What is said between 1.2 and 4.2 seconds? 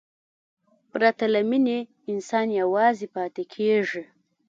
له مینې، انسان یوازې پاتې کېږي.